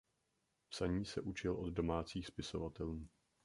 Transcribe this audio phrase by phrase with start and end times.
[0.69, 3.07] Psaní se učil od domácích spisovatelů.